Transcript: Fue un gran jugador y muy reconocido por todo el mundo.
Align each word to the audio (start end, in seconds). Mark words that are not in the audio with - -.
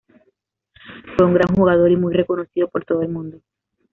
Fue 1.15 1.27
un 1.27 1.35
gran 1.35 1.55
jugador 1.55 1.91
y 1.91 1.95
muy 1.95 2.11
reconocido 2.15 2.67
por 2.69 2.83
todo 2.85 3.03
el 3.03 3.09
mundo. 3.09 3.39